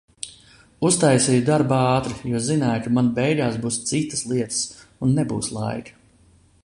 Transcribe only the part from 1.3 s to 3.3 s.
darbu ātri, jo zināju, ka man